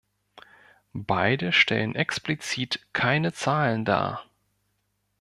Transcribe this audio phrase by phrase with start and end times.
[0.93, 4.23] Beide stellen explizit keine Zahlen dar.